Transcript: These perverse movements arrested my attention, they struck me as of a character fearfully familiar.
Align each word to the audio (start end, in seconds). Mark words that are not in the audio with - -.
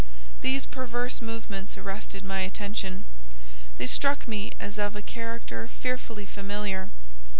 These 0.41 0.65
perverse 0.65 1.21
movements 1.21 1.77
arrested 1.77 2.23
my 2.23 2.39
attention, 2.39 3.03
they 3.77 3.85
struck 3.85 4.27
me 4.27 4.51
as 4.59 4.79
of 4.79 4.95
a 4.95 5.01
character 5.03 5.67
fearfully 5.79 6.25
familiar. 6.25 6.89